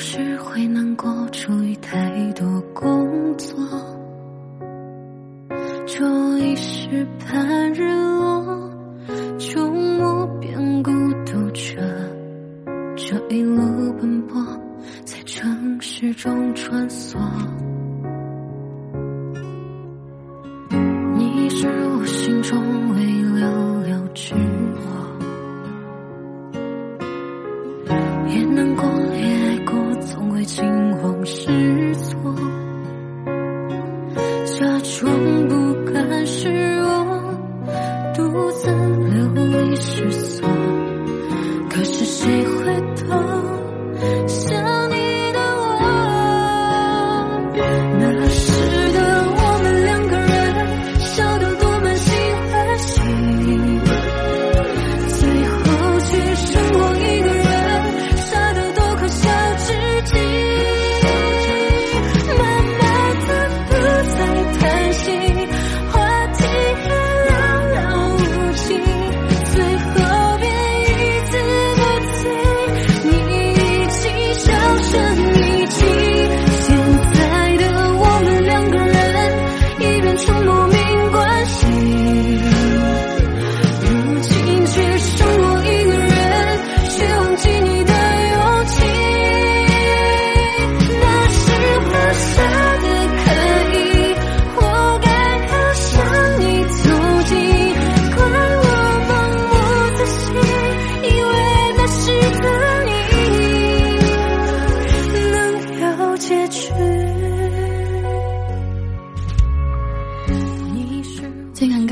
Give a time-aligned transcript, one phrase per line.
[0.00, 3.54] 有时会难过，出于太多工作，
[5.86, 8.70] 就一时盼日落，
[9.38, 10.90] 触目变孤
[11.26, 11.76] 独着，
[12.96, 14.42] 这一路奔波，
[15.04, 17.18] 在城市中穿梭。
[21.14, 22.58] 你是我心中
[22.94, 24.80] 未了了之火，
[28.30, 28.69] 也能，
[30.40, 32.34] 从未惊慌失措，
[34.46, 36.84] 假装不甘示弱，
[38.14, 40.48] 独自流离失所。
[41.68, 42.04] 可是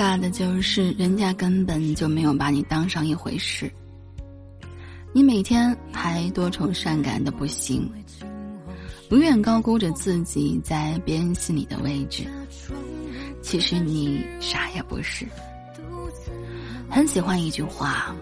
[0.08, 3.70] 怕的就是人家根本就没有把你当上一回事，
[5.12, 7.86] 你每天还多愁善感的不行，
[9.10, 12.24] 永远高估着自己在别人心里的位置，
[13.42, 15.26] 其实你啥也不是。
[16.88, 18.16] 很喜欢一句话：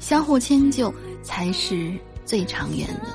[0.00, 0.92] 相互迁就
[1.22, 3.06] 才是最长远的，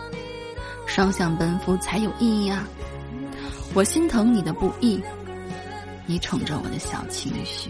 [0.86, 2.66] 双向奔赴才有意义啊！
[3.74, 5.02] 我心疼你的不易。
[6.10, 7.70] 你宠着我的小情绪。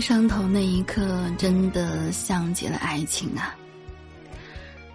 [0.00, 3.54] 上头那一刻，真的像极了爱情啊！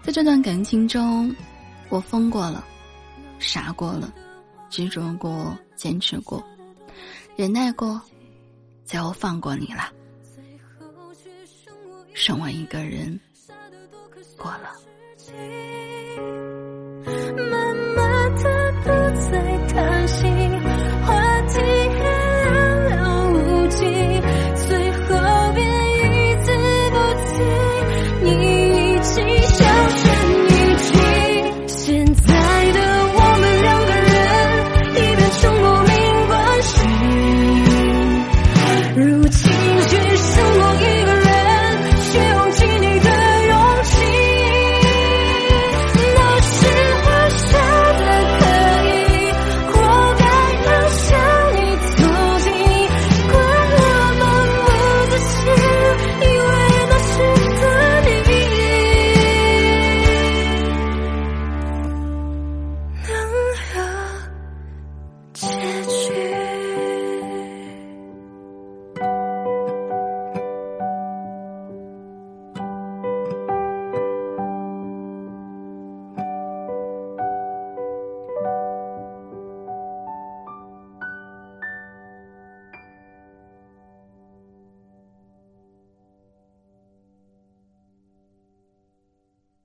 [0.01, 1.33] 在这段感情中，
[1.89, 2.65] 我疯过了，
[3.37, 4.11] 傻过了，
[4.69, 6.43] 执着过，坚持过，
[7.35, 8.01] 忍耐过，
[8.83, 9.91] 最后放过你了，
[12.13, 13.19] 剩我一个人
[14.37, 14.71] 过了。
[17.37, 18.89] 慢慢的不
[19.31, 20.34] 再贪心。